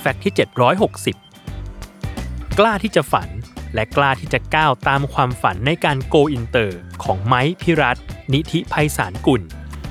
[0.00, 0.34] Fact ที่
[1.26, 3.28] 760 กล้าที่จะฝัน
[3.74, 7.96] และกล้าที่จะก้าวตามความฝันในการ go inter ของไมค์ พิรัชต์
[8.32, 9.42] นิธิไพศาลกุล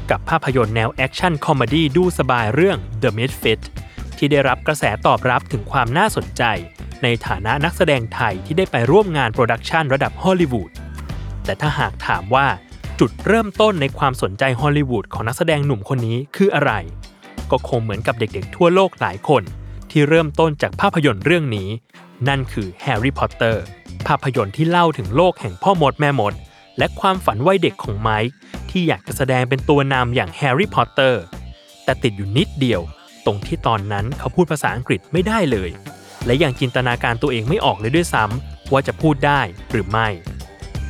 [0.10, 3.62] กับภาพยนตร์แนว action comedy ดูสบายเรื่อง The Misfits
[4.18, 6.44] ที่ได้รับกระแสตอบรับถึงความน่าสนใจ
[7.04, 10.72] ในฐานะนักแสดงไทยที่ได้ไปร่วมงาน production ระดับฮอลลีวูด
[11.46, 12.48] แต่ถ้าหากถามว่า
[13.00, 16.72] จุดเริ่มต้นในความสนใจฮอลลีวูดของนักแสดงหนุ่มคนนี้คืออะไร
[17.52, 19.44] ก็คงเหมือนกับเด็กๆทั่วโลกหลายคน
[19.92, 21.70] ที่เริ่มต้นจากภาพยนตร์เรื่องนี้
[22.28, 23.64] นั่นคือแฮร์รี่พอตเตอร์
[24.08, 26.34] ภาพยนตร์ที่เล่าถึงโลกแห่งพ่อมดแม่มด
[26.78, 28.34] และความฝันวัยเด็กของไมค์
[28.70, 31.22] ที่อยากจะแสดงเป็นตัวนำอย่างแฮร์รี่พอตเตอร์
[31.84, 32.82] แต่ติดอยู่นิดเดียว
[33.26, 35.70] ตรงที่ตอนนั้นเขาพูดภาษาอังกฤษไม่ได้เลย
[36.26, 40.08] และยังจินตนาการตัวเองไม่ออกเลยด้วยซ้ำว่าจะพูดได้หรือไม่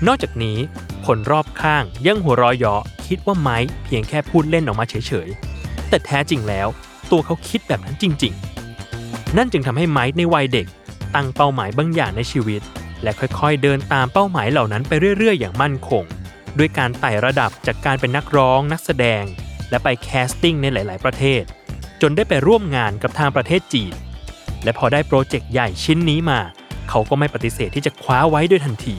[0.07, 0.57] นอกจากนี้
[1.05, 6.67] คนรอบข้างยังหัวเราะเยาะคิดว่าไมค์เพียงแค่พูดเล่นออกมาเฉยๆแต่แท้จริงแล้ว
[7.11, 8.58] ตัวเขาคิดแบบนั้นจริง ๆ
[9.37, 10.67] นั่นจึงทำให้ไมค์ในวัยเด็ก
[11.15, 12.61] ตั้งเป้าหมายบางอย่างในชีวิต
[13.03, 16.03] และค่อยๆ เดินตามเป้าหมายเหล่านั้นไปเรื่อยๆ อย่างมั่นคง
[16.57, 19.23] ด้วยการไต่ระดับจากการเป็นนักร้อง นักแสดง
[19.69, 21.43] และไป casting ในหลาย ๆ ประเทศ
[22.01, 23.93] จนได้ไปร่วมงานกับทางประเทศจีน
[24.63, 26.39] และพอได้โปรเจกต์ใหญ่ชิ้นนี้มา
[26.89, 28.97] เขาก็ไม่ปฏิเสธที่จะคว้าไว้ด้วยทันที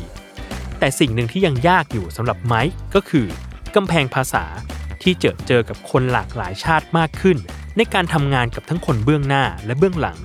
[0.78, 3.26] แต่สิ่งหนึ่งที่ยังยากอยู่สำหรับไมค์ก็คือ
[3.74, 4.44] กำแพงภาษา
[5.02, 7.36] ที่เจอเจอกับคนหลากหลายชาติมากขึ้น
[7.76, 10.18] ในการทำงานกับทั้งคนเบื้องหน้าและเบื้องหลัง